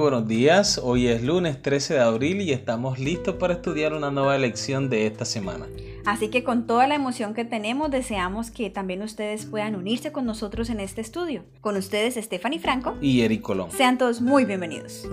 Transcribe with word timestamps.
buenos 0.00 0.26
días. 0.26 0.80
Hoy 0.82 1.06
es 1.06 1.22
lunes 1.22 1.60
13 1.60 1.94
de 1.94 2.00
abril 2.00 2.40
y 2.40 2.52
estamos 2.52 2.98
listos 2.98 3.36
para 3.36 3.54
estudiar 3.54 3.92
una 3.92 4.10
nueva 4.10 4.36
lección 4.38 4.88
de 4.88 5.06
esta 5.06 5.24
semana. 5.24 5.66
Así 6.06 6.28
que 6.28 6.42
con 6.42 6.66
toda 6.66 6.86
la 6.86 6.94
emoción 6.94 7.34
que 7.34 7.44
tenemos, 7.44 7.90
deseamos 7.90 8.50
que 8.50 8.70
también 8.70 9.02
ustedes 9.02 9.44
puedan 9.44 9.76
unirse 9.76 10.10
con 10.10 10.24
nosotros 10.24 10.70
en 10.70 10.80
este 10.80 11.02
estudio. 11.02 11.44
Con 11.60 11.76
ustedes, 11.76 12.14
Stephanie 12.14 12.58
Franco 12.58 12.96
y 13.00 13.20
Eric 13.20 13.42
Colón. 13.42 13.70
Sean 13.70 13.98
todos 13.98 14.20
muy 14.22 14.46
bienvenidos. 14.46 15.06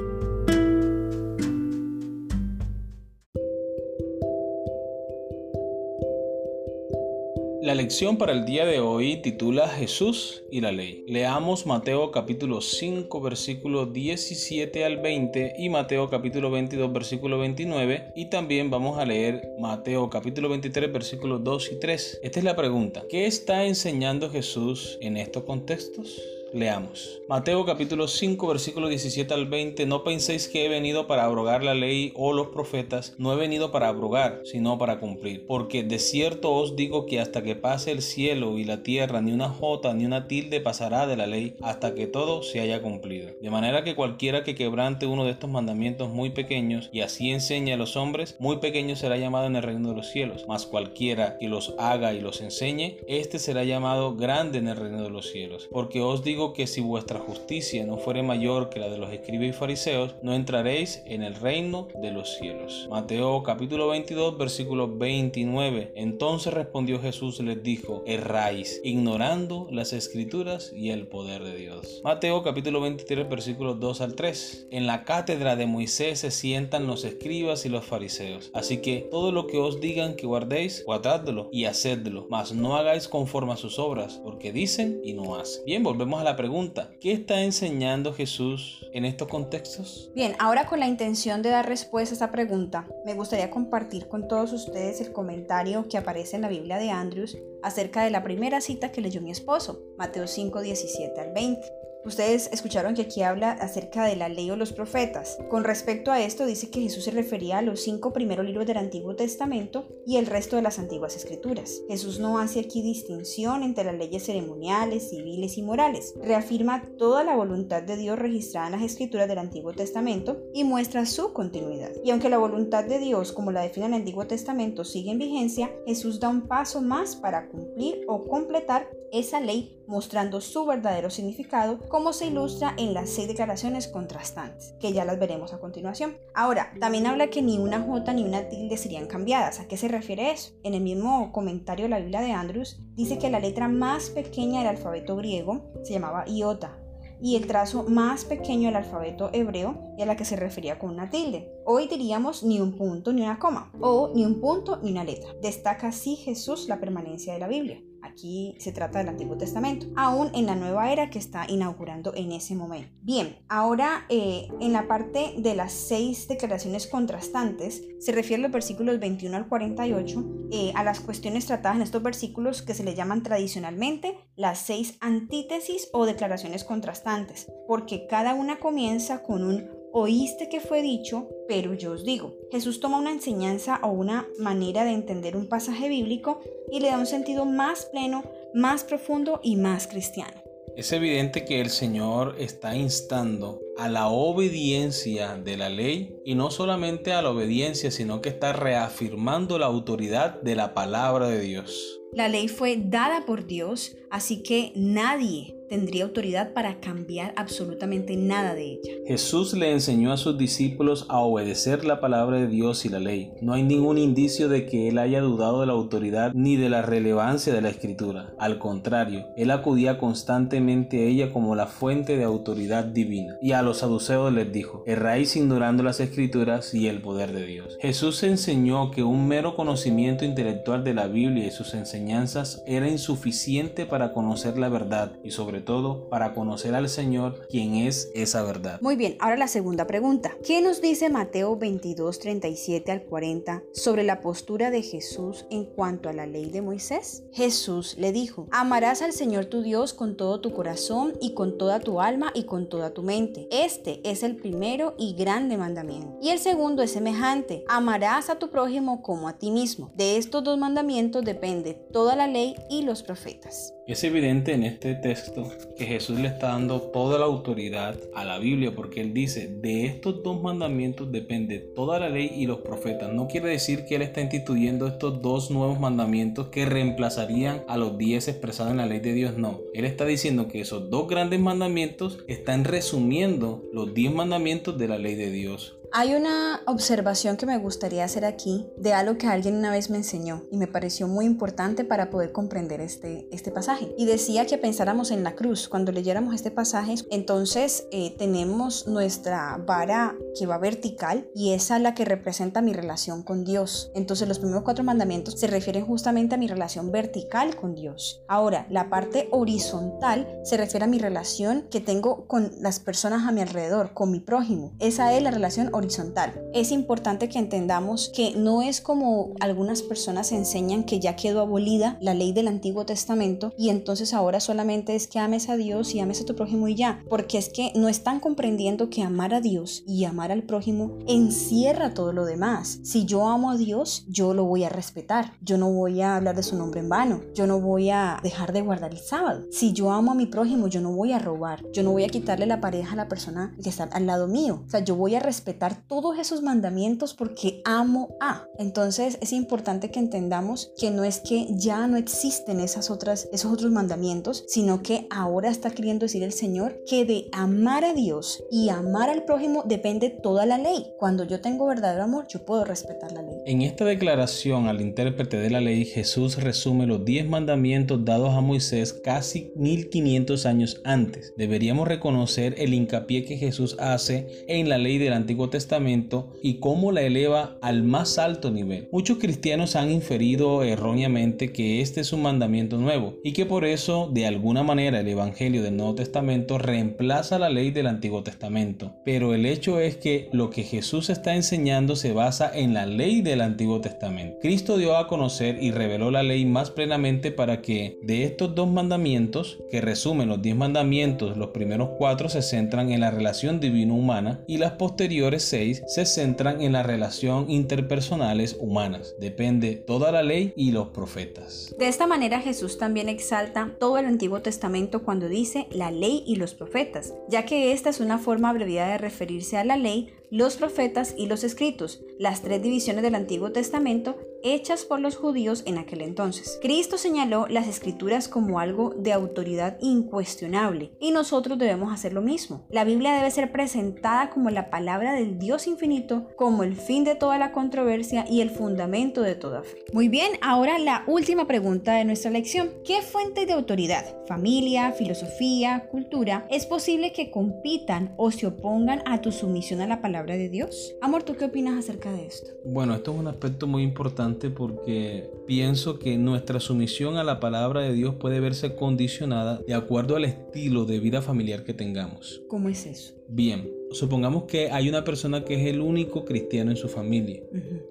La 7.67 7.75
lección 7.75 8.17
para 8.17 8.31
el 8.31 8.45
día 8.45 8.65
de 8.65 8.79
hoy 8.79 9.17
titula 9.17 9.67
Jesús 9.67 10.41
y 10.49 10.61
la 10.61 10.71
ley. 10.71 11.03
Leamos 11.05 11.65
Mateo 11.65 12.11
capítulo 12.11 12.61
5 12.61 13.19
versículo 13.19 13.87
17 13.87 14.85
al 14.85 14.95
20 15.01 15.55
y 15.59 15.67
Mateo 15.67 16.09
capítulo 16.09 16.49
22 16.49 16.93
versículo 16.93 17.37
29 17.39 18.13
y 18.15 18.29
también 18.29 18.69
vamos 18.69 18.97
a 18.99 19.05
leer 19.05 19.49
Mateo 19.59 20.09
capítulo 20.09 20.47
23 20.47 20.93
versículos 20.93 21.43
2 21.43 21.71
y 21.73 21.79
3. 21.81 22.19
Esta 22.23 22.39
es 22.39 22.45
la 22.45 22.55
pregunta. 22.55 23.03
¿Qué 23.09 23.25
está 23.25 23.65
enseñando 23.65 24.29
Jesús 24.29 24.97
en 25.01 25.17
estos 25.17 25.43
contextos? 25.43 26.21
Leamos. 26.57 27.21
Mateo 27.29 27.65
capítulo 27.65 28.07
5 28.07 28.47
versículo 28.47 28.87
17 28.87 29.31
al 29.31 29.45
20. 29.45 29.85
No 29.85 30.03
penséis 30.03 30.47
que 30.47 30.65
he 30.65 30.69
venido 30.69 31.05
para 31.05 31.25
abrogar 31.25 31.63
la 31.63 31.75
ley 31.75 32.13
o 32.15 32.33
los 32.33 32.47
profetas. 32.47 33.13
No 33.19 33.31
he 33.31 33.35
venido 33.35 33.71
para 33.71 33.89
abrogar, 33.89 34.41
sino 34.43 34.79
para 34.79 34.99
cumplir. 34.99 35.45
Porque 35.45 35.83
de 35.83 35.99
cierto 35.99 36.53
os 36.53 36.75
digo 36.75 37.05
que 37.05 37.19
hasta 37.19 37.43
que 37.43 37.55
pase 37.55 37.91
el 37.91 38.01
cielo 38.01 38.57
y 38.57 38.63
la 38.63 38.81
tierra, 38.81 39.21
ni 39.21 39.33
una 39.33 39.49
jota 39.49 39.93
ni 39.93 40.05
una 40.05 40.27
tilde 40.27 40.59
pasará 40.59 41.05
de 41.05 41.15
la 41.15 41.27
ley 41.27 41.55
hasta 41.61 41.93
que 41.93 42.07
todo 42.07 42.41
se 42.41 42.59
haya 42.59 42.81
cumplido. 42.81 43.29
De 43.39 43.51
manera 43.51 43.83
que 43.83 43.93
cualquiera 43.93 44.43
que 44.43 44.55
quebrante 44.55 45.05
uno 45.05 45.25
de 45.25 45.31
estos 45.31 45.51
mandamientos 45.51 46.09
muy 46.09 46.31
pequeños 46.31 46.89
y 46.91 47.01
así 47.01 47.29
enseñe 47.29 47.73
a 47.73 47.77
los 47.77 47.95
hombres, 47.95 48.35
muy 48.39 48.57
pequeño 48.57 48.95
será 48.95 49.17
llamado 49.17 49.45
en 49.45 49.57
el 49.57 49.63
reino 49.63 49.89
de 49.89 49.95
los 49.95 50.07
cielos. 50.07 50.45
Mas 50.47 50.65
cualquiera 50.65 51.37
que 51.37 51.49
los 51.49 51.75
haga 51.77 52.15
y 52.15 52.19
los 52.19 52.41
enseñe, 52.41 52.97
éste 53.07 53.37
será 53.37 53.63
llamado 53.63 54.15
grande 54.15 54.57
en 54.57 54.69
el 54.69 54.77
reino 54.77 55.03
de 55.03 55.11
los 55.11 55.29
cielos. 55.29 55.69
Porque 55.71 56.01
os 56.01 56.23
digo 56.23 56.46
que 56.53 56.67
si 56.67 56.81
vuestra 56.81 57.19
justicia 57.19 57.85
no 57.85 57.97
fuere 57.97 58.23
mayor 58.23 58.69
que 58.69 58.79
la 58.79 58.89
de 58.89 58.97
los 58.97 59.11
escribas 59.11 59.47
y 59.47 59.53
fariseos, 59.53 60.15
no 60.21 60.33
entraréis 60.33 61.01
en 61.05 61.23
el 61.23 61.35
reino 61.35 61.87
de 62.01 62.11
los 62.11 62.37
cielos. 62.37 62.87
Mateo 62.89 63.43
capítulo 63.43 63.87
22 63.87 64.37
versículo 64.37 64.97
29. 64.97 65.93
Entonces 65.95 66.53
respondió 66.53 66.99
Jesús 66.99 67.39
les 67.39 67.61
dijo, 67.63 68.03
erráis, 68.05 68.81
ignorando 68.83 69.67
las 69.71 69.93
escrituras 69.93 70.71
y 70.75 70.91
el 70.91 71.07
poder 71.07 71.43
de 71.43 71.55
Dios. 71.55 72.01
Mateo 72.03 72.43
capítulo 72.43 72.81
23 72.81 73.29
versículos 73.29 73.79
2 73.79 74.01
al 74.01 74.15
3. 74.15 74.67
En 74.71 74.87
la 74.87 75.03
cátedra 75.03 75.55
de 75.55 75.65
Moisés 75.65 76.19
se 76.19 76.31
sientan 76.31 76.87
los 76.87 77.03
escribas 77.03 77.65
y 77.65 77.69
los 77.69 77.85
fariseos. 77.85 78.51
Así 78.53 78.77
que 78.77 79.07
todo 79.11 79.31
lo 79.31 79.47
que 79.47 79.57
os 79.57 79.79
digan 79.79 80.15
que 80.15 80.27
guardéis, 80.27 80.83
guardadlo 80.85 81.49
y 81.51 81.65
hacedlo, 81.65 82.27
mas 82.29 82.53
no 82.53 82.75
hagáis 82.75 83.07
conforme 83.07 83.53
a 83.53 83.57
sus 83.57 83.79
obras, 83.79 84.19
porque 84.23 84.51
dicen 84.51 85.01
y 85.03 85.13
no 85.13 85.35
hacen. 85.35 85.63
Bien, 85.65 85.83
volvemos 85.83 86.21
a 86.21 86.23
la 86.27 86.35
pregunta, 86.35 86.89
¿qué 86.99 87.13
está 87.13 87.41
enseñando 87.41 88.13
Jesús 88.13 88.85
en 88.91 89.05
estos 89.05 89.29
contextos? 89.29 90.11
Bien, 90.13 90.35
ahora 90.39 90.65
con 90.65 90.81
la 90.81 90.85
intención 90.85 91.41
de 91.41 91.51
dar 91.51 91.65
respuesta 91.65 92.11
a 92.11 92.15
esta 92.15 92.31
pregunta, 92.33 92.85
me 93.05 93.13
gustaría 93.13 93.49
compartir 93.49 94.09
con 94.09 94.27
todos 94.27 94.51
ustedes 94.51 94.99
el 94.99 95.13
comentario 95.13 95.87
que 95.87 95.97
aparece 95.97 96.35
en 96.35 96.41
la 96.41 96.49
Biblia 96.49 96.79
de 96.79 96.91
Andrews 96.91 97.37
acerca 97.63 98.03
de 98.03 98.11
la 98.11 98.23
primera 98.23 98.59
cita 98.59 98.91
que 98.91 98.99
leyó 98.99 99.21
mi 99.21 99.31
esposo, 99.31 99.79
Mateo 99.97 100.27
5, 100.27 100.59
17 100.59 101.21
al 101.21 101.31
20. 101.31 101.76
Ustedes 102.05 102.49
escucharon 102.51 102.95
que 102.95 103.03
aquí 103.03 103.21
habla 103.21 103.51
acerca 103.51 104.05
de 104.05 104.15
la 104.15 104.29
ley 104.29 104.49
o 104.51 104.55
los 104.55 104.73
profetas. 104.73 105.37
Con 105.49 105.63
respecto 105.63 106.11
a 106.11 106.21
esto, 106.21 106.45
dice 106.45 106.69
que 106.69 106.81
Jesús 106.81 107.03
se 107.03 107.11
refería 107.11 107.57
a 107.57 107.61
los 107.61 107.81
cinco 107.81 108.13
primeros 108.13 108.45
libros 108.45 108.65
del 108.65 108.77
Antiguo 108.77 109.15
Testamento 109.15 109.87
y 110.05 110.17
el 110.17 110.25
resto 110.25 110.55
de 110.55 110.61
las 110.61 110.79
antiguas 110.79 111.15
escrituras. 111.15 111.81
Jesús 111.87 112.19
no 112.19 112.39
hace 112.39 112.59
aquí 112.61 112.81
distinción 112.81 113.63
entre 113.63 113.83
las 113.83 113.95
leyes 113.95 114.25
ceremoniales, 114.25 115.09
civiles 115.09 115.57
y 115.57 115.63
morales. 115.63 116.13
Reafirma 116.21 116.83
toda 116.97 117.23
la 117.23 117.35
voluntad 117.35 117.83
de 117.83 117.97
Dios 117.97 118.17
registrada 118.17 118.67
en 118.67 118.73
las 118.73 118.83
escrituras 118.83 119.27
del 119.27 119.39
Antiguo 119.39 119.73
Testamento 119.73 120.37
y 120.53 120.63
muestra 120.63 121.05
su 121.05 121.33
continuidad. 121.33 121.91
Y 122.03 122.11
aunque 122.11 122.29
la 122.29 122.37
voluntad 122.37 122.85
de 122.85 122.99
Dios, 122.99 123.31
como 123.31 123.51
la 123.51 123.61
define 123.61 123.87
el 123.87 123.93
Antiguo 123.93 124.27
Testamento, 124.27 124.83
sigue 124.83 125.11
en 125.11 125.19
vigencia, 125.19 125.71
Jesús 125.85 126.19
da 126.19 126.29
un 126.29 126.47
paso 126.47 126.81
más 126.81 127.15
para 127.15 127.49
cumplir 127.49 128.01
o 128.07 128.23
completar 128.23 128.87
esa 129.11 129.39
ley 129.39 129.83
mostrando 129.87 130.41
su 130.41 130.65
verdadero 130.65 131.09
significado, 131.09 131.79
como 131.89 132.13
se 132.13 132.27
ilustra 132.27 132.73
en 132.77 132.93
las 132.93 133.09
seis 133.09 133.27
declaraciones 133.27 133.87
contrastantes, 133.87 134.75
que 134.79 134.93
ya 134.93 135.05
las 135.05 135.19
veremos 135.19 135.53
a 135.53 135.59
continuación. 135.59 136.17
Ahora, 136.33 136.73
también 136.79 137.07
habla 137.07 137.27
que 137.27 137.41
ni 137.41 137.57
una 137.57 137.81
J 137.81 138.13
ni 138.13 138.23
una 138.23 138.49
tilde 138.49 138.77
serían 138.77 139.07
cambiadas. 139.07 139.59
¿A 139.59 139.67
qué 139.67 139.77
se 139.77 139.87
refiere 139.87 140.31
eso? 140.31 140.51
En 140.63 140.73
el 140.73 140.81
mismo 140.81 141.31
comentario 141.31 141.85
de 141.85 141.89
la 141.89 141.99
Biblia 141.99 142.21
de 142.21 142.31
Andrews, 142.31 142.79
dice 142.95 143.17
que 143.17 143.29
la 143.29 143.39
letra 143.39 143.67
más 143.67 144.09
pequeña 144.09 144.59
del 144.59 144.69
alfabeto 144.69 145.15
griego 145.15 145.71
se 145.83 145.93
llamaba 145.93 146.25
iota, 146.27 146.77
y 147.21 147.35
el 147.35 147.47
trazo 147.47 147.83
más 147.83 148.25
pequeño 148.25 148.67
del 148.67 148.77
alfabeto 148.77 149.29
hebreo 149.33 149.95
y 149.97 150.03
a 150.03 150.05
la 150.05 150.15
que 150.15 150.25
se 150.25 150.35
refería 150.35 150.77
con 150.79 150.91
una 150.91 151.09
tilde. 151.09 151.51
Hoy 151.65 151.87
diríamos 151.87 152.43
ni 152.43 152.59
un 152.59 152.75
punto 152.75 153.11
ni 153.13 153.21
una 153.21 153.39
coma, 153.39 153.71
o 153.79 154.11
ni 154.13 154.25
un 154.25 154.39
punto 154.39 154.77
ni 154.83 154.91
una 154.91 155.03
letra. 155.03 155.29
Destaca 155.41 155.87
así 155.87 156.15
Jesús 156.15 156.67
la 156.67 156.79
permanencia 156.79 157.33
de 157.33 157.39
la 157.39 157.47
Biblia. 157.47 157.81
Aquí 158.17 158.55
se 158.57 158.71
trata 158.71 158.97
del 158.97 159.09
Antiguo 159.09 159.37
Testamento, 159.37 159.85
aún 159.95 160.31
en 160.33 160.47
la 160.47 160.55
nueva 160.55 160.91
era 160.91 161.11
que 161.11 161.19
está 161.19 161.45
inaugurando 161.47 162.15
en 162.15 162.31
ese 162.31 162.55
momento. 162.55 162.89
Bien, 163.03 163.37
ahora 163.47 164.07
eh, 164.09 164.47
en 164.59 164.73
la 164.73 164.87
parte 164.87 165.35
de 165.37 165.53
las 165.53 165.71
seis 165.71 166.27
declaraciones 166.27 166.87
contrastantes, 166.87 167.83
se 167.99 168.11
refiere 168.11 168.41
los 168.41 168.51
versículos 168.51 168.99
21 168.99 169.37
al 169.37 169.47
48 169.47 170.47
eh, 170.51 170.71
a 170.73 170.83
las 170.83 170.99
cuestiones 170.99 171.45
tratadas 171.45 171.75
en 171.75 171.83
estos 171.83 172.01
versículos 172.01 172.63
que 172.63 172.73
se 172.73 172.83
le 172.83 172.95
llaman 172.95 173.21
tradicionalmente 173.21 174.17
las 174.35 174.57
seis 174.57 174.97
antítesis 174.99 175.87
o 175.93 176.07
declaraciones 176.07 176.63
contrastantes, 176.63 177.45
porque 177.67 178.07
cada 178.07 178.33
una 178.33 178.57
comienza 178.57 179.21
con 179.21 179.43
un 179.43 179.76
oíste 179.99 180.49
que 180.49 180.59
fue 180.59 180.81
dicho, 180.81 181.27
pero 181.47 181.73
yo 181.73 181.91
os 181.91 182.05
digo. 182.05 182.35
Jesús 182.51 182.79
toma 182.79 182.99
una 182.99 183.11
enseñanza 183.11 183.79
o 183.83 183.89
una 183.89 184.27
manera 184.39 184.83
de 184.85 184.91
entender 184.91 185.35
un 185.35 185.47
pasaje 185.47 185.89
bíblico 185.89 186.39
y 186.71 186.79
le 186.79 186.89
da 186.89 186.97
un 186.97 187.05
sentido 187.05 187.45
más 187.45 187.85
pleno, 187.85 188.23
más 188.53 188.83
profundo 188.83 189.39
y 189.43 189.55
más 189.55 189.87
cristiano. 189.87 190.41
Es 190.75 190.91
evidente 190.91 191.43
que 191.43 191.59
el 191.59 191.71
Señor 191.71 192.35
está 192.37 192.75
instando 192.75 193.59
a 193.79 193.89
la 193.89 194.09
obediencia 194.09 195.35
de 195.35 195.57
la 195.57 195.69
ley 195.69 196.19
y 196.23 196.35
no 196.35 196.51
solamente 196.51 197.13
a 197.13 197.23
la 197.23 197.31
obediencia, 197.31 197.89
sino 197.89 198.21
que 198.21 198.29
está 198.29 198.53
reafirmando 198.53 199.57
la 199.57 199.65
autoridad 199.65 200.39
de 200.41 200.55
la 200.55 200.75
palabra 200.75 201.29
de 201.29 201.41
Dios. 201.41 201.99
La 202.13 202.27
ley 202.27 202.47
fue 202.47 202.77
dada 202.77 203.25
por 203.25 203.47
Dios, 203.47 203.97
así 204.11 204.43
que 204.43 204.71
nadie 204.75 205.55
tendría 205.69 206.03
autoridad 206.03 206.53
para 206.53 206.79
cambiar 206.79 207.33
absolutamente 207.35 208.15
nada 208.15 208.53
de 208.53 208.73
ella. 208.73 208.93
Jesús 209.05 209.53
le 209.53 209.71
enseñó 209.71 210.11
a 210.11 210.17
sus 210.17 210.37
discípulos 210.37 211.05
a 211.09 211.19
obedecer 211.19 211.85
la 211.85 211.99
palabra 211.99 212.37
de 212.37 212.47
Dios 212.47 212.85
y 212.85 212.89
la 212.89 212.99
ley. 212.99 213.31
No 213.41 213.53
hay 213.53 213.63
ningún 213.63 213.97
indicio 213.97 214.49
de 214.49 214.65
que 214.65 214.87
él 214.87 214.97
haya 214.97 215.21
dudado 215.21 215.61
de 215.61 215.67
la 215.67 215.73
autoridad 215.73 216.31
ni 216.33 216.55
de 216.55 216.69
la 216.69 216.81
relevancia 216.81 217.53
de 217.53 217.61
la 217.61 217.69
escritura. 217.69 218.33
Al 218.37 218.59
contrario, 218.59 219.27
él 219.35 219.51
acudía 219.51 219.97
constantemente 219.97 220.99
a 220.99 221.07
ella 221.07 221.31
como 221.31 221.55
la 221.55 221.67
fuente 221.67 222.17
de 222.17 222.23
autoridad 222.23 222.85
divina. 222.85 223.37
Y 223.41 223.51
a 223.51 223.61
los 223.61 223.79
saduceos 223.79 224.33
les 224.33 224.51
dijo, 224.51 224.83
erráis 224.85 225.35
ignorando 225.35 225.83
las 225.83 225.99
escrituras 225.99 226.73
y 226.73 226.87
el 226.87 227.01
poder 227.01 227.33
de 227.33 227.45
Dios. 227.45 227.77
Jesús 227.81 228.23
enseñó 228.23 228.91
que 228.91 229.03
un 229.03 229.27
mero 229.27 229.55
conocimiento 229.55 230.25
intelectual 230.25 230.83
de 230.83 230.93
la 230.93 231.07
Biblia 231.07 231.47
y 231.47 231.51
sus 231.51 231.73
enseñanzas 231.73 232.63
era 232.65 232.89
insuficiente 232.89 233.85
para 233.85 234.13
conocer 234.13 234.57
la 234.57 234.69
verdad 234.69 235.11
y 235.23 235.31
sobre 235.31 235.56
todo 235.61 236.09
para 236.09 236.33
conocer 236.33 236.75
al 236.75 236.89
Señor, 236.89 237.47
quien 237.49 237.75
es 237.75 238.11
esa 238.13 238.43
verdad. 238.43 238.79
Muy 238.81 238.95
bien, 238.95 239.17
ahora 239.19 239.37
la 239.37 239.47
segunda 239.47 239.87
pregunta. 239.87 240.35
¿Qué 240.45 240.61
nos 240.61 240.81
dice 240.81 241.09
Mateo 241.09 241.57
22, 241.57 242.19
37 242.19 242.91
al 242.91 243.03
40 243.03 243.63
sobre 243.73 244.03
la 244.03 244.21
postura 244.21 244.71
de 244.71 244.81
Jesús 244.81 245.45
en 245.49 245.65
cuanto 245.65 246.09
a 246.09 246.13
la 246.13 246.25
ley 246.25 246.49
de 246.49 246.61
Moisés? 246.61 247.23
Jesús 247.33 247.95
le 247.97 248.11
dijo, 248.11 248.47
amarás 248.51 249.01
al 249.01 249.13
Señor 249.13 249.45
tu 249.45 249.61
Dios 249.61 249.93
con 249.93 250.17
todo 250.17 250.41
tu 250.41 250.53
corazón 250.53 251.13
y 251.21 251.33
con 251.33 251.57
toda 251.57 251.79
tu 251.79 252.01
alma 252.01 252.31
y 252.33 252.43
con 252.43 252.69
toda 252.69 252.93
tu 252.93 253.03
mente. 253.03 253.47
Este 253.51 254.01
es 254.09 254.23
el 254.23 254.35
primero 254.35 254.95
y 254.97 255.13
grande 255.13 255.57
mandamiento. 255.57 256.17
Y 256.21 256.29
el 256.29 256.39
segundo 256.39 256.83
es 256.83 256.91
semejante, 256.91 257.63
amarás 257.67 258.29
a 258.29 258.39
tu 258.39 258.49
prójimo 258.49 259.01
como 259.01 259.27
a 259.27 259.37
ti 259.37 259.51
mismo. 259.51 259.91
De 259.95 260.17
estos 260.17 260.43
dos 260.43 260.57
mandamientos 260.57 261.23
depende 261.23 261.73
toda 261.91 262.15
la 262.15 262.27
ley 262.27 262.55
y 262.69 262.83
los 262.83 263.03
profetas. 263.03 263.73
Es 263.87 264.03
evidente 264.03 264.51
en 264.51 264.63
este 264.63 264.95
texto 264.95 265.49
que 265.77 265.85
Jesús 265.85 266.19
le 266.19 266.27
está 266.27 266.47
dando 266.47 266.81
toda 266.81 267.17
la 267.17 267.23
autoridad 267.23 267.95
a 268.13 268.25
la 268.25 268.37
Biblia 268.37 268.75
porque 268.75 268.99
él 268.99 269.13
dice, 269.13 269.47
de 269.47 269.85
estos 269.85 270.23
dos 270.23 270.41
mandamientos 270.41 271.09
depende 271.09 271.59
toda 271.59 271.97
la 271.97 272.09
ley 272.09 272.29
y 272.35 272.47
los 272.47 272.59
profetas. 272.59 273.13
No 273.13 273.29
quiere 273.29 273.47
decir 273.47 273.85
que 273.85 273.95
él 273.95 274.01
está 274.01 274.19
instituyendo 274.19 274.87
estos 274.87 275.21
dos 275.21 275.51
nuevos 275.51 275.79
mandamientos 275.79 276.47
que 276.47 276.65
reemplazarían 276.65 277.63
a 277.69 277.77
los 277.77 277.97
diez 277.97 278.27
expresados 278.27 278.71
en 278.71 278.77
la 278.79 278.87
ley 278.87 278.99
de 278.99 279.13
Dios, 279.13 279.37
no. 279.37 279.61
Él 279.73 279.85
está 279.85 280.03
diciendo 280.03 280.49
que 280.49 280.59
esos 280.59 280.89
dos 280.89 281.07
grandes 281.07 281.39
mandamientos 281.39 282.25
están 282.27 282.65
resumiendo 282.65 283.63
los 283.71 283.93
diez 283.93 284.13
mandamientos 284.13 284.77
de 284.77 284.89
la 284.89 284.97
ley 284.97 285.15
de 285.15 285.31
Dios. 285.31 285.76
Hay 285.93 286.15
una 286.15 286.61
observación 286.65 287.37
que 287.37 287.45
me 287.45 287.57
gustaría 287.57 288.03
hacer 288.03 288.25
aquí 288.25 288.67
de 288.77 288.93
algo 288.93 289.17
que 289.17 289.27
alguien 289.27 289.55
una 289.55 289.71
vez 289.71 289.89
me 289.89 289.97
enseñó 289.97 290.43
y 290.51 290.57
me 290.57 290.67
pareció 290.67 291.07
muy 291.07 291.25
importante 291.25 291.85
para 291.85 292.09
poder 292.09 292.31
comprender 292.31 292.81
este, 292.81 293.27
este 293.31 293.51
pasaje. 293.51 293.93
Y 293.97 294.05
decía 294.05 294.45
que 294.45 294.57
pensáramos 294.57 295.11
en 295.11 295.23
la 295.23 295.35
cruz. 295.35 295.69
Cuando 295.69 295.91
leyéramos 295.91 296.35
este 296.35 296.51
pasaje, 296.51 296.95
entonces 297.09 297.87
eh, 297.91 298.15
tenemos 298.17 298.87
nuestra 298.87 299.57
vara 299.65 300.15
que 300.37 300.45
va 300.45 300.57
vertical 300.57 301.29
y 301.33 301.53
esa 301.53 301.77
es 301.77 301.83
la 301.83 301.95
que 301.95 302.05
representa 302.05 302.61
mi 302.61 302.73
relación 302.73 303.23
con 303.23 303.45
Dios. 303.45 303.91
Entonces 303.95 304.27
los 304.27 304.39
primeros 304.39 304.63
cuatro 304.63 304.83
mandamientos 304.83 305.39
se 305.39 305.47
refieren 305.47 305.85
justamente 305.85 306.35
a 306.35 306.37
mi 306.37 306.47
relación 306.47 306.91
vertical 306.91 307.55
con 307.55 307.75
Dios. 307.75 308.21
Ahora, 308.27 308.67
la 308.69 308.89
parte 308.89 309.29
horizontal 309.31 310.27
se 310.43 310.57
refiere 310.57 310.85
a 310.85 310.89
mi 310.89 310.99
relación 310.99 311.67
que 311.71 311.79
tengo 311.79 312.27
con 312.27 312.51
las 312.59 312.79
personas 312.79 313.27
a 313.27 313.31
mi 313.31 313.41
alrededor, 313.41 313.93
con 313.93 314.11
mi 314.11 314.19
prójimo. 314.19 314.73
Esa 314.79 315.13
es 315.13 315.23
la 315.23 315.31
relación 315.31 315.69
horizontal. 315.77 316.41
Es 316.53 316.71
importante 316.71 317.29
que 317.29 317.39
entendamos 317.39 318.11
que 318.13 318.33
no 318.35 318.61
es 318.61 318.81
como 318.81 319.33
algunas 319.39 319.81
personas 319.81 320.31
enseñan 320.31 320.83
que 320.83 320.99
ya 320.99 321.15
quedó 321.15 321.41
abolida 321.41 321.97
la 322.01 322.13
ley 322.13 322.33
del 322.33 322.47
Antiguo 322.47 322.85
Testamento 322.85 323.53
y 323.57 323.69
entonces 323.69 324.13
ahora 324.13 324.39
solamente 324.39 324.95
es 324.95 325.07
que 325.07 325.19
ames 325.19 325.49
a 325.49 325.57
Dios 325.57 325.93
y 325.93 325.99
ames 325.99 326.21
a 326.21 326.25
tu 326.25 326.35
prójimo 326.35 326.67
y 326.67 326.75
ya, 326.75 327.03
porque 327.09 327.37
es 327.37 327.49
que 327.49 327.71
no 327.75 327.89
están 327.89 328.19
comprendiendo 328.19 328.89
que 328.89 329.03
amar 329.03 329.33
a 329.33 329.41
Dios 329.41 329.83
y 329.87 330.05
amar 330.05 330.31
al 330.31 330.43
prójimo 330.43 330.97
encierra 331.07 331.93
todo 331.93 332.13
lo 332.13 332.25
demás. 332.25 332.79
Si 332.83 333.05
yo 333.05 333.27
amo 333.27 333.51
a 333.51 333.57
Dios, 333.57 334.05
yo 334.07 334.33
lo 334.33 334.45
voy 334.45 334.63
a 334.63 334.69
respetar, 334.69 335.33
yo 335.41 335.57
no 335.57 335.71
voy 335.71 336.01
a 336.01 336.15
hablar 336.15 336.35
de 336.35 336.43
su 336.43 336.55
nombre 336.55 336.79
en 336.79 336.89
vano, 336.89 337.21
yo 337.33 337.47
no 337.47 337.59
voy 337.59 337.89
a 337.89 338.19
dejar 338.23 338.53
de 338.53 338.61
guardar 338.61 338.91
el 338.91 338.99
sábado. 338.99 339.45
Si 339.51 339.73
yo 339.73 339.91
amo 339.91 340.11
a 340.11 340.15
mi 340.15 340.25
prójimo, 340.25 340.67
yo 340.67 340.81
no 340.81 340.91
voy 340.91 341.11
a 341.11 341.19
robar, 341.19 341.63
yo 341.71 341.83
no 341.83 341.91
voy 341.91 342.03
a 342.03 342.09
quitarle 342.09 342.45
la 342.45 342.61
pareja 342.61 342.93
a 342.93 342.97
la 342.97 343.07
persona 343.07 343.55
que 343.61 343.69
está 343.69 343.83
al 343.85 344.05
lado 344.05 344.27
mío, 344.27 344.63
o 344.65 344.69
sea, 344.69 344.81
yo 344.81 344.95
voy 344.95 345.15
a 345.15 345.19
respetar 345.19 345.66
todos 345.75 346.17
esos 346.19 346.41
mandamientos 346.41 347.13
porque 347.13 347.61
amo 347.65 348.15
a. 348.19 348.45
Entonces 348.57 349.17
es 349.21 349.33
importante 349.33 349.91
que 349.91 349.99
entendamos 349.99 350.71
que 350.77 350.91
no 350.91 351.03
es 351.03 351.19
que 351.19 351.47
ya 351.51 351.87
no 351.87 351.97
existen 351.97 352.59
esas 352.59 352.89
otras, 352.89 353.29
esos 353.31 353.51
otros 353.51 353.71
mandamientos, 353.71 354.45
sino 354.47 354.81
que 354.81 355.07
ahora 355.09 355.49
está 355.49 355.71
queriendo 355.71 356.05
decir 356.05 356.23
el 356.23 356.33
Señor 356.33 356.81
que 356.87 357.05
de 357.05 357.29
amar 357.31 357.83
a 357.83 357.93
Dios 357.93 358.43
y 358.51 358.69
amar 358.69 359.09
al 359.09 359.23
prójimo 359.23 359.63
depende 359.65 360.09
toda 360.09 360.45
la 360.45 360.57
ley. 360.57 360.87
Cuando 360.97 361.23
yo 361.23 361.41
tengo 361.41 361.67
verdadero 361.67 362.03
amor, 362.03 362.25
yo 362.27 362.45
puedo 362.45 362.63
respetar 362.65 363.11
la 363.11 363.21
ley. 363.21 363.35
En 363.45 363.61
esta 363.61 363.85
declaración 363.85 364.67
al 364.67 364.81
intérprete 364.81 365.37
de 365.37 365.49
la 365.49 365.61
ley, 365.61 365.85
Jesús 365.85 366.41
resume 366.41 366.85
los 366.85 367.03
10 367.05 367.27
mandamientos 367.27 368.03
dados 368.05 368.33
a 368.33 368.41
Moisés 368.41 368.93
casi 368.93 369.51
1500 369.55 370.45
años 370.45 370.81
antes. 370.83 371.33
Deberíamos 371.37 371.87
reconocer 371.87 372.55
el 372.57 372.73
hincapié 372.73 373.25
que 373.25 373.37
Jesús 373.37 373.75
hace 373.79 374.45
en 374.47 374.69
la 374.69 374.77
ley 374.77 374.97
del 374.97 375.13
Antiguo 375.13 375.49
Testamento 375.49 375.56
Testamento 375.57 376.33
y 376.43 376.59
cómo 376.59 376.91
la 376.91 377.01
eleva 377.01 377.57
al 377.61 377.81
más 377.81 378.19
alto 378.19 378.51
nivel. 378.51 378.89
Muchos 378.91 379.17
cristianos 379.17 379.75
han 379.75 379.89
inferido 379.89 380.63
erróneamente 380.63 381.51
que 381.51 381.81
este 381.81 382.01
es 382.01 382.13
un 382.13 382.21
mandamiento 382.21 382.77
nuevo 382.77 383.15
y 383.23 383.33
que 383.33 383.47
por 383.47 383.65
eso 383.65 384.07
de 384.13 384.27
alguna 384.27 384.61
manera 384.61 384.99
el 384.99 385.07
Evangelio 385.07 385.63
del 385.63 385.75
Nuevo 385.75 385.95
Testamento 385.95 386.59
reemplaza 386.59 387.39
la 387.39 387.49
ley 387.49 387.71
del 387.71 387.87
Antiguo 387.87 388.21
Testamento. 388.21 388.93
Pero 389.03 389.33
el 389.33 389.47
hecho 389.47 389.79
es 389.79 389.97
que 389.97 390.29
lo 390.31 390.51
que 390.51 390.61
Jesús 390.61 391.09
está 391.09 391.35
enseñando 391.35 391.95
se 391.95 392.13
basa 392.13 392.51
en 392.53 392.75
la 392.75 392.85
ley 392.85 393.21
del 393.21 393.41
Antiguo 393.41 393.81
Testamento. 393.81 394.37
Cristo 394.39 394.77
dio 394.77 394.95
a 394.95 395.07
conocer 395.07 395.57
y 395.59 395.71
reveló 395.71 396.11
la 396.11 396.21
ley 396.21 396.45
más 396.45 396.69
plenamente 396.69 397.31
para 397.31 397.63
que 397.63 397.97
de 398.03 398.25
estos 398.25 398.53
dos 398.53 398.69
mandamientos, 398.69 399.57
que 399.71 399.81
resumen 399.81 400.29
los 400.29 400.41
diez 400.41 400.55
mandamientos, 400.55 401.35
los 401.35 401.49
primeros 401.49 401.89
cuatro 401.97 402.29
se 402.29 402.43
centran 402.43 402.91
en 402.91 403.01
la 403.01 403.09
relación 403.09 403.59
divino-humana 403.59 404.41
y 404.47 404.57
las 404.57 404.73
posteriores 404.73 405.43
se 405.49 406.05
centran 406.05 406.61
en 406.61 406.73
la 406.73 406.83
relación 406.83 407.49
interpersonales 407.49 408.57
humanas. 408.59 409.15
Depende 409.19 409.75
toda 409.75 410.11
la 410.11 410.23
ley 410.23 410.53
y 410.55 410.71
los 410.71 410.89
profetas. 410.89 411.73
De 411.77 411.87
esta 411.87 412.07
manera 412.07 412.41
Jesús 412.41 412.77
también 412.77 413.09
exalta 413.09 413.75
todo 413.79 413.97
el 413.97 414.05
Antiguo 414.05 414.41
Testamento 414.41 415.03
cuando 415.03 415.29
dice 415.29 415.67
la 415.71 415.91
ley 415.91 416.23
y 416.25 416.35
los 416.35 416.53
profetas, 416.53 417.13
ya 417.29 417.45
que 417.45 417.71
esta 417.71 417.89
es 417.89 417.99
una 417.99 418.17
forma 418.17 418.49
abreviada 418.49 418.93
de 418.93 418.97
referirse 418.97 419.57
a 419.57 419.63
la 419.63 419.77
ley, 419.77 420.13
los 420.29 420.57
profetas 420.57 421.13
y 421.17 421.27
los 421.27 421.43
escritos, 421.43 422.01
las 422.19 422.41
tres 422.41 422.61
divisiones 422.61 423.03
del 423.03 423.15
Antiguo 423.15 423.51
Testamento 423.51 424.17
hechas 424.43 424.85
por 424.85 424.99
los 424.99 425.15
judíos 425.15 425.63
en 425.65 425.77
aquel 425.77 426.01
entonces. 426.01 426.59
Cristo 426.61 426.97
señaló 426.97 427.47
las 427.47 427.67
escrituras 427.67 428.27
como 428.27 428.59
algo 428.59 428.93
de 428.95 429.11
autoridad 429.11 429.77
incuestionable 429.81 430.91
y 430.99 431.11
nosotros 431.11 431.57
debemos 431.57 431.91
hacer 431.91 432.13
lo 432.13 432.21
mismo. 432.21 432.65
La 432.69 432.83
Biblia 432.83 433.15
debe 433.15 433.31
ser 433.31 433.51
presentada 433.51 434.29
como 434.29 434.49
la 434.49 434.69
palabra 434.69 435.13
del 435.13 435.39
Dios 435.39 435.67
infinito, 435.67 436.27
como 436.35 436.63
el 436.63 436.75
fin 436.75 437.03
de 437.03 437.15
toda 437.15 437.37
la 437.37 437.51
controversia 437.51 438.25
y 438.29 438.41
el 438.41 438.51
fundamento 438.51 439.21
de 439.21 439.35
toda 439.35 439.63
fe. 439.63 439.85
Muy 439.91 440.07
bien, 440.07 440.33
ahora 440.41 440.77
la 440.77 441.03
última 441.07 441.47
pregunta 441.47 441.93
de 441.93 442.05
nuestra 442.05 442.31
lección. 442.31 442.69
¿Qué 442.85 443.01
fuente 443.01 443.45
de 443.45 443.53
autoridad, 443.53 444.05
familia, 444.27 444.91
filosofía, 444.91 445.87
cultura, 445.89 446.45
es 446.49 446.65
posible 446.65 447.11
que 447.11 447.31
compitan 447.31 448.13
o 448.17 448.31
se 448.31 448.47
opongan 448.47 449.01
a 449.05 449.21
tu 449.21 449.31
sumisión 449.31 449.81
a 449.81 449.87
la 449.87 450.01
palabra 450.01 450.16
de 450.25 450.49
Dios? 450.49 450.95
Amor, 451.01 451.23
¿tú 451.23 451.35
qué 451.35 451.45
opinas 451.45 451.77
acerca 451.77 452.11
de 452.11 452.25
esto? 452.25 452.49
Bueno, 452.65 452.95
esto 452.95 453.13
es 453.13 453.19
un 453.19 453.27
aspecto 453.27 453.67
muy 453.67 453.83
importante 453.83 454.49
porque 454.49 455.29
pienso 455.45 455.99
que 455.99 456.17
nuestra 456.17 456.59
sumisión 456.59 457.17
a 457.17 457.23
la 457.23 457.39
palabra 457.39 457.81
de 457.81 457.93
Dios 457.93 458.15
puede 458.15 458.39
verse 458.39 458.75
condicionada 458.75 459.61
de 459.67 459.73
acuerdo 459.73 460.15
al 460.15 460.25
estilo 460.25 460.85
de 460.85 460.99
vida 460.99 461.21
familiar 461.21 461.63
que 461.63 461.73
tengamos. 461.73 462.41
¿Cómo 462.47 462.69
es 462.69 462.85
eso? 462.85 463.13
Bien, 463.29 463.69
supongamos 463.91 464.43
que 464.43 464.71
hay 464.71 464.89
una 464.89 465.03
persona 465.03 465.43
que 465.43 465.55
es 465.55 465.67
el 465.67 465.81
único 465.81 466.25
cristiano 466.25 466.71
en 466.71 466.77
su 466.77 466.89
familia 466.89 467.41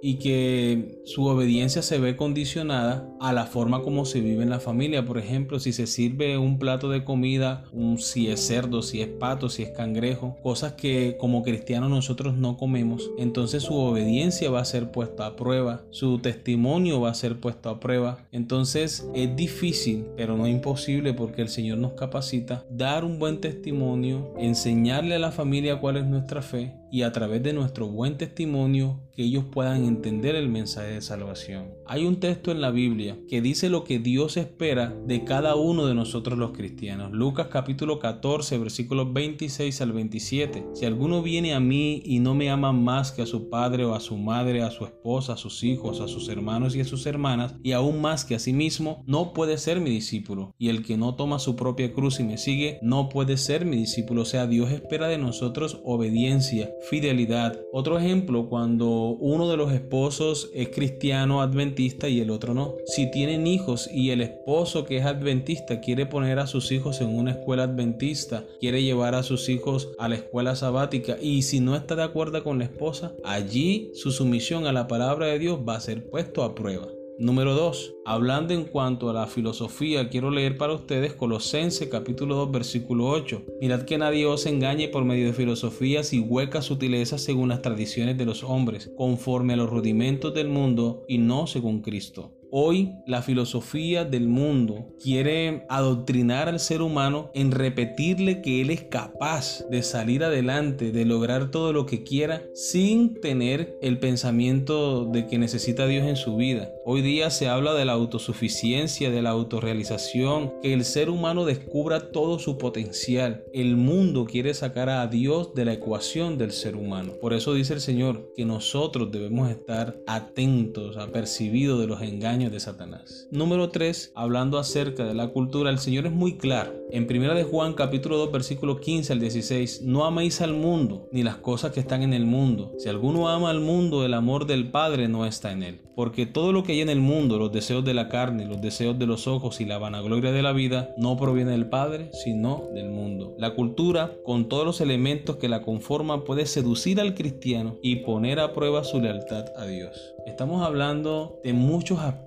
y 0.02 0.16
que 0.16 1.00
su 1.04 1.26
obediencia 1.26 1.82
se 1.82 1.98
ve 1.98 2.16
condicionada 2.16 3.08
a 3.20 3.32
la 3.32 3.46
forma 3.46 3.82
como 3.82 4.04
se 4.04 4.20
vive 4.20 4.42
en 4.42 4.50
la 4.50 4.60
familia. 4.60 5.04
Por 5.04 5.18
ejemplo, 5.18 5.58
si 5.58 5.72
se 5.72 5.86
sirve 5.86 6.38
un 6.38 6.58
plato 6.58 6.90
de 6.90 7.04
comida, 7.04 7.64
un, 7.72 7.98
si 7.98 8.28
es 8.28 8.46
cerdo, 8.46 8.82
si 8.82 9.00
es 9.00 9.08
pato, 9.08 9.48
si 9.48 9.62
es 9.62 9.70
cangrejo, 9.70 10.36
cosas 10.42 10.74
que 10.74 11.16
como 11.18 11.42
cristianos 11.42 11.90
nosotros 11.90 12.36
no 12.36 12.56
comemos, 12.56 13.10
entonces 13.18 13.62
su 13.62 13.74
obediencia 13.74 14.50
va 14.50 14.60
a 14.60 14.64
ser 14.64 14.90
puesta 14.90 15.26
a 15.26 15.36
prueba, 15.36 15.82
su 15.90 16.18
testimonio 16.18 17.00
va 17.00 17.10
a 17.10 17.14
ser 17.14 17.40
puesto 17.40 17.70
a 17.70 17.80
prueba. 17.80 18.26
Entonces 18.32 19.08
es 19.14 19.34
difícil, 19.36 20.06
pero 20.16 20.36
no 20.36 20.46
imposible 20.46 21.14
porque 21.14 21.42
el 21.42 21.48
Señor 21.48 21.78
nos 21.78 21.92
capacita, 21.92 22.64
dar 22.70 23.04
un 23.04 23.18
buen 23.18 23.40
testimonio, 23.40 24.34
enseñarle 24.38 25.14
a 25.14 25.18
la 25.18 25.32
familia 25.32 25.80
cuál 25.86 25.98
es 25.98 26.04
nuestra 26.06 26.42
fe 26.42 26.72
y 26.90 27.02
a 27.02 27.12
través 27.12 27.42
de 27.42 27.52
nuestro 27.52 27.88
buen 27.88 28.16
testimonio 28.16 29.00
que 29.16 29.24
ellos 29.24 29.44
puedan 29.50 29.84
entender 29.84 30.34
el 30.34 30.48
mensaje 30.48 30.92
de 30.92 31.00
salvación. 31.00 31.70
Hay 31.86 32.04
un 32.04 32.20
texto 32.20 32.52
en 32.52 32.60
la 32.60 32.70
Biblia 32.70 33.16
que 33.28 33.40
dice 33.40 33.70
lo 33.70 33.82
que 33.82 33.98
Dios 33.98 34.36
espera 34.36 34.94
de 35.06 35.24
cada 35.24 35.56
uno 35.56 35.86
de 35.86 35.94
nosotros 35.94 36.38
los 36.38 36.50
cristianos. 36.50 37.12
Lucas 37.12 37.48
capítulo 37.50 37.98
14 37.98 38.58
versículos 38.58 39.12
26 39.12 39.80
al 39.80 39.92
27. 39.92 40.66
Si 40.74 40.84
alguno 40.84 41.22
viene 41.22 41.54
a 41.54 41.60
mí 41.60 42.02
y 42.04 42.18
no 42.18 42.34
me 42.34 42.50
ama 42.50 42.72
más 42.72 43.10
que 43.10 43.22
a 43.22 43.26
su 43.26 43.48
padre 43.48 43.84
o 43.84 43.94
a 43.94 44.00
su 44.00 44.18
madre, 44.18 44.62
a 44.62 44.70
su 44.70 44.84
esposa, 44.84 45.32
a 45.32 45.36
sus 45.38 45.64
hijos, 45.64 46.00
a 46.00 46.08
sus 46.08 46.28
hermanos 46.28 46.76
y 46.76 46.80
a 46.80 46.84
sus 46.84 47.06
hermanas, 47.06 47.54
y 47.62 47.72
aún 47.72 48.02
más 48.02 48.24
que 48.24 48.34
a 48.34 48.38
sí 48.38 48.52
mismo, 48.52 49.02
no 49.06 49.32
puede 49.32 49.56
ser 49.56 49.80
mi 49.80 49.90
discípulo. 49.90 50.54
Y 50.58 50.68
el 50.68 50.84
que 50.84 50.98
no 50.98 51.14
toma 51.14 51.38
su 51.38 51.56
propia 51.56 51.92
cruz 51.94 52.20
y 52.20 52.24
me 52.24 52.36
sigue, 52.36 52.78
no 52.82 53.08
puede 53.08 53.38
ser 53.38 53.64
mi 53.64 53.76
discípulo. 53.76 54.22
O 54.22 54.26
sea, 54.26 54.46
Dios 54.46 54.70
espera 54.70 55.08
de 55.08 55.18
nosotros 55.18 55.80
obediencia, 55.84 56.70
fidelidad. 56.88 57.60
Otro 57.72 57.98
ejemplo, 57.98 58.48
cuando 58.48 59.16
uno 59.20 59.48
de 59.48 59.56
los 59.56 59.72
esposos 59.72 60.50
es 60.54 60.68
cristiano 60.68 61.40
adventista 61.42 62.08
y 62.08 62.20
el 62.20 62.30
otro 62.30 62.54
no. 62.54 62.74
Si 62.86 63.10
tienen 63.10 63.46
hijos 63.46 63.88
y 63.92 64.10
el 64.10 64.20
esposo 64.20 64.84
que 64.84 64.98
es 64.98 65.04
adventista 65.04 65.80
quiere 65.80 66.06
poner 66.06 66.38
a 66.38 66.46
sus 66.46 66.70
hijos 66.72 67.00
en 67.00 67.08
una 67.08 67.32
escuela 67.32 67.64
adventista, 67.64 68.44
quiere 68.60 68.82
llevar 68.82 69.14
a 69.14 69.22
sus 69.22 69.48
hijos 69.48 69.90
a 69.98 70.08
la 70.08 70.16
escuela 70.16 70.56
sabática 70.56 71.16
y 71.20 71.42
si 71.42 71.60
no 71.60 71.76
está 71.76 71.96
de 71.96 72.04
acuerdo 72.04 72.42
con 72.42 72.58
la 72.58 72.64
esposa, 72.64 73.14
allí 73.24 73.90
su 73.94 74.10
sumisión 74.10 74.66
a 74.66 74.72
la 74.72 74.86
palabra 74.86 75.26
de 75.26 75.38
Dios 75.38 75.60
va 75.66 75.76
a 75.76 75.80
ser 75.80 76.08
puesto 76.08 76.42
a 76.42 76.54
prueba. 76.54 76.95
Número 77.18 77.54
2. 77.54 77.94
Hablando 78.04 78.52
en 78.52 78.64
cuanto 78.64 79.08
a 79.08 79.14
la 79.14 79.26
filosofía, 79.26 80.10
quiero 80.10 80.30
leer 80.30 80.58
para 80.58 80.74
ustedes 80.74 81.14
Colosense 81.14 81.88
capítulo 81.88 82.34
2 82.34 82.52
versículo 82.52 83.08
8. 83.08 83.42
Mirad 83.58 83.84
que 83.84 83.96
nadie 83.96 84.26
os 84.26 84.44
engañe 84.44 84.88
por 84.88 85.06
medio 85.06 85.24
de 85.24 85.32
filosofías 85.32 86.12
y 86.12 86.20
huecas 86.20 86.66
sutilezas 86.66 87.22
según 87.22 87.48
las 87.48 87.62
tradiciones 87.62 88.18
de 88.18 88.26
los 88.26 88.44
hombres, 88.44 88.90
conforme 88.98 89.54
a 89.54 89.56
los 89.56 89.70
rudimentos 89.70 90.34
del 90.34 90.48
mundo 90.48 91.06
y 91.08 91.16
no 91.16 91.46
según 91.46 91.80
Cristo. 91.80 92.35
Hoy 92.52 92.94
la 93.06 93.22
filosofía 93.22 94.04
del 94.04 94.28
mundo 94.28 94.94
quiere 95.02 95.66
adoctrinar 95.68 96.48
al 96.48 96.60
ser 96.60 96.80
humano 96.80 97.30
en 97.34 97.50
repetirle 97.50 98.40
que 98.40 98.60
él 98.60 98.70
es 98.70 98.84
capaz 98.84 99.64
de 99.68 99.82
salir 99.82 100.22
adelante, 100.22 100.92
de 100.92 101.04
lograr 101.04 101.50
todo 101.50 101.72
lo 101.72 101.86
que 101.86 102.04
quiera 102.04 102.44
sin 102.54 103.20
tener 103.20 103.76
el 103.82 103.98
pensamiento 103.98 105.06
de 105.06 105.26
que 105.26 105.38
necesita 105.38 105.88
Dios 105.88 106.06
en 106.06 106.14
su 106.14 106.36
vida. 106.36 106.70
Hoy 106.84 107.02
día 107.02 107.30
se 107.30 107.48
habla 107.48 107.74
de 107.74 107.84
la 107.84 107.94
autosuficiencia, 107.94 109.10
de 109.10 109.22
la 109.22 109.30
autorrealización, 109.30 110.52
que 110.62 110.72
el 110.72 110.84
ser 110.84 111.10
humano 111.10 111.44
descubra 111.44 112.12
todo 112.12 112.38
su 112.38 112.58
potencial. 112.58 113.44
El 113.52 113.76
mundo 113.76 114.24
quiere 114.24 114.54
sacar 114.54 114.88
a 114.88 115.06
Dios 115.08 115.52
de 115.54 115.64
la 115.64 115.72
ecuación 115.72 116.38
del 116.38 116.52
ser 116.52 116.76
humano. 116.76 117.14
Por 117.20 117.32
eso 117.32 117.54
dice 117.54 117.74
el 117.74 117.80
Señor 117.80 118.32
que 118.36 118.44
nosotros 118.44 119.10
debemos 119.10 119.50
estar 119.50 119.98
atentos, 120.06 120.96
apercibidos 120.96 121.80
de 121.80 121.88
los 121.88 122.02
engaños 122.02 122.35
de 122.36 122.60
Satanás. 122.60 123.28
Número 123.30 123.70
3, 123.70 124.12
hablando 124.14 124.58
acerca 124.58 125.06
de 125.06 125.14
la 125.14 125.28
cultura, 125.28 125.70
el 125.70 125.78
Señor 125.78 126.04
es 126.04 126.12
muy 126.12 126.36
claro. 126.36 126.74
En 126.90 127.04
1 127.10 127.34
de 127.34 127.44
Juan 127.44 127.72
capítulo 127.72 128.18
2 128.18 128.30
versículo 128.30 128.78
15 128.78 129.14
al 129.14 129.20
16, 129.20 129.82
no 129.82 130.04
améis 130.04 130.42
al 130.42 130.52
mundo 130.52 131.08
ni 131.12 131.22
las 131.22 131.36
cosas 131.36 131.72
que 131.72 131.80
están 131.80 132.02
en 132.02 132.12
el 132.12 132.26
mundo. 132.26 132.74
Si 132.78 132.90
alguno 132.90 133.30
ama 133.30 133.48
al 133.48 133.60
mundo, 133.60 134.04
el 134.04 134.12
amor 134.12 134.46
del 134.46 134.70
Padre 134.70 135.08
no 135.08 135.24
está 135.24 135.50
en 135.50 135.62
él. 135.62 135.80
Porque 135.96 136.26
todo 136.26 136.52
lo 136.52 136.62
que 136.62 136.72
hay 136.72 136.82
en 136.82 136.90
el 136.90 137.00
mundo, 137.00 137.38
los 137.38 137.52
deseos 137.52 137.82
de 137.82 137.94
la 137.94 138.10
carne, 138.10 138.44
los 138.44 138.60
deseos 138.60 138.98
de 138.98 139.06
los 139.06 139.26
ojos 139.26 139.62
y 139.62 139.64
la 139.64 139.78
vanagloria 139.78 140.30
de 140.30 140.42
la 140.42 140.52
vida, 140.52 140.90
no 140.98 141.16
proviene 141.16 141.52
del 141.52 141.70
Padre, 141.70 142.10
sino 142.12 142.68
del 142.74 142.90
mundo. 142.90 143.34
La 143.38 143.54
cultura, 143.54 144.12
con 144.22 144.50
todos 144.50 144.66
los 144.66 144.82
elementos 144.82 145.36
que 145.36 145.48
la 145.48 145.62
conforman, 145.62 146.24
puede 146.24 146.44
seducir 146.44 147.00
al 147.00 147.14
cristiano 147.14 147.78
y 147.82 147.96
poner 147.96 148.40
a 148.40 148.52
prueba 148.52 148.84
su 148.84 149.00
lealtad 149.00 149.46
a 149.56 149.64
Dios. 149.64 150.12
Estamos 150.26 150.66
hablando 150.66 151.40
de 151.44 151.52
muchos 151.52 152.00
aspectos, 152.00 152.25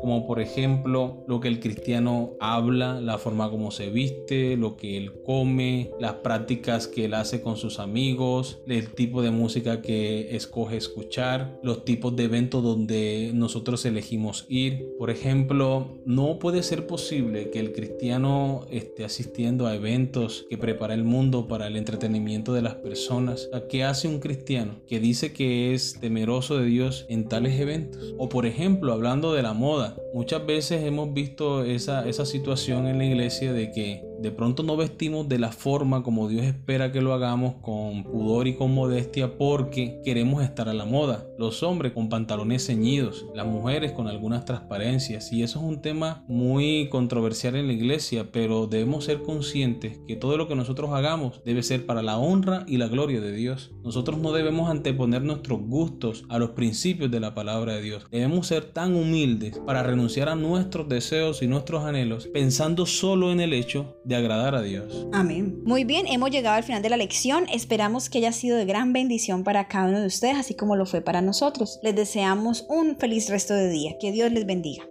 como 0.00 0.26
por 0.26 0.40
ejemplo 0.40 1.24
lo 1.26 1.40
que 1.40 1.48
el 1.48 1.60
cristiano 1.60 2.34
habla, 2.40 3.00
la 3.00 3.18
forma 3.18 3.50
como 3.50 3.70
se 3.70 3.90
viste, 3.90 4.56
lo 4.56 4.76
que 4.76 4.96
él 4.96 5.12
come, 5.24 5.90
las 6.00 6.14
prácticas 6.14 6.88
que 6.88 7.04
él 7.04 7.14
hace 7.14 7.40
con 7.40 7.56
sus 7.56 7.78
amigos, 7.78 8.60
el 8.66 8.90
tipo 8.90 9.22
de 9.22 9.30
música 9.30 9.80
que 9.80 10.34
escoge 10.36 10.76
escuchar, 10.76 11.58
los 11.62 11.84
tipos 11.84 12.16
de 12.16 12.24
eventos 12.24 12.62
donde 12.62 13.30
nosotros 13.34 13.84
elegimos 13.84 14.46
ir. 14.48 14.88
Por 14.98 15.10
ejemplo, 15.10 15.98
no 16.04 16.38
puede 16.38 16.62
ser 16.62 16.86
posible 16.86 17.50
que 17.50 17.60
el 17.60 17.72
cristiano 17.72 18.66
esté 18.70 19.04
asistiendo 19.04 19.66
a 19.66 19.74
eventos 19.74 20.46
que 20.50 20.58
prepara 20.58 20.94
el 20.94 21.04
mundo 21.04 21.46
para 21.46 21.66
el 21.66 21.76
entretenimiento 21.76 22.52
de 22.52 22.62
las 22.62 22.74
personas. 22.74 23.48
¿Qué 23.68 23.84
hace 23.84 24.08
un 24.08 24.18
cristiano 24.18 24.80
que 24.86 25.00
dice 25.00 25.32
que 25.32 25.74
es 25.74 25.98
temeroso 26.00 26.58
de 26.58 26.66
Dios 26.66 27.06
en 27.08 27.28
tales 27.28 27.60
eventos? 27.60 28.14
O 28.18 28.28
por 28.28 28.46
ejemplo, 28.46 28.92
hablando 28.92 29.27
de 29.32 29.42
la 29.42 29.52
moda, 29.52 29.96
muchas 30.14 30.44
veces 30.46 30.84
hemos 30.84 31.12
visto 31.12 31.64
esa, 31.64 32.08
esa 32.08 32.24
situación 32.24 32.86
en 32.86 32.98
la 32.98 33.04
iglesia 33.04 33.52
de 33.52 33.70
que 33.70 34.07
de 34.20 34.30
pronto 34.30 34.62
no 34.62 34.76
vestimos 34.76 35.28
de 35.28 35.38
la 35.38 35.52
forma 35.52 36.02
como 36.02 36.28
Dios 36.28 36.44
espera 36.44 36.92
que 36.92 37.00
lo 37.00 37.12
hagamos 37.12 37.54
con 37.62 38.04
pudor 38.04 38.48
y 38.48 38.54
con 38.54 38.74
modestia 38.74 39.38
porque 39.38 40.00
queremos 40.04 40.42
estar 40.42 40.68
a 40.68 40.74
la 40.74 40.84
moda. 40.84 41.26
Los 41.38 41.62
hombres 41.62 41.92
con 41.92 42.08
pantalones 42.08 42.66
ceñidos, 42.66 43.26
las 43.34 43.46
mujeres 43.46 43.92
con 43.92 44.08
algunas 44.08 44.44
transparencias 44.44 45.32
y 45.32 45.42
eso 45.42 45.60
es 45.60 45.64
un 45.64 45.80
tema 45.82 46.24
muy 46.28 46.88
controversial 46.90 47.56
en 47.56 47.68
la 47.68 47.72
iglesia, 47.72 48.32
pero 48.32 48.66
debemos 48.66 49.04
ser 49.04 49.22
conscientes 49.22 50.00
que 50.06 50.16
todo 50.16 50.36
lo 50.36 50.48
que 50.48 50.56
nosotros 50.56 50.90
hagamos 50.92 51.40
debe 51.44 51.62
ser 51.62 51.86
para 51.86 52.02
la 52.02 52.18
honra 52.18 52.64
y 52.66 52.78
la 52.78 52.88
gloria 52.88 53.20
de 53.20 53.32
Dios. 53.32 53.72
Nosotros 53.84 54.18
no 54.18 54.32
debemos 54.32 54.70
anteponer 54.70 55.22
nuestros 55.22 55.60
gustos 55.60 56.24
a 56.28 56.38
los 56.38 56.50
principios 56.50 57.10
de 57.10 57.20
la 57.20 57.34
palabra 57.34 57.74
de 57.74 57.82
Dios. 57.82 58.06
Debemos 58.10 58.48
ser 58.48 58.64
tan 58.64 58.94
humildes 58.94 59.60
para 59.64 59.82
renunciar 59.82 60.28
a 60.28 60.34
nuestros 60.34 60.88
deseos 60.88 61.42
y 61.42 61.46
nuestros 61.46 61.84
anhelos 61.84 62.28
pensando 62.32 62.86
solo 62.86 63.32
en 63.32 63.40
el 63.40 63.52
hecho 63.52 63.96
de 64.08 64.16
agradar 64.16 64.54
a 64.54 64.62
Dios. 64.62 65.06
Amén. 65.12 65.60
Muy 65.64 65.84
bien, 65.84 66.06
hemos 66.06 66.30
llegado 66.30 66.56
al 66.56 66.64
final 66.64 66.80
de 66.80 66.88
la 66.88 66.96
lección. 66.96 67.44
Esperamos 67.52 68.08
que 68.08 68.18
haya 68.18 68.32
sido 68.32 68.56
de 68.56 68.64
gran 68.64 68.94
bendición 68.94 69.44
para 69.44 69.68
cada 69.68 69.86
uno 69.86 70.00
de 70.00 70.06
ustedes, 70.06 70.36
así 70.36 70.54
como 70.54 70.76
lo 70.76 70.86
fue 70.86 71.02
para 71.02 71.20
nosotros. 71.20 71.78
Les 71.82 71.94
deseamos 71.94 72.64
un 72.70 72.96
feliz 72.96 73.28
resto 73.28 73.52
de 73.52 73.68
día. 73.68 73.96
Que 74.00 74.10
Dios 74.10 74.32
les 74.32 74.46
bendiga. 74.46 74.84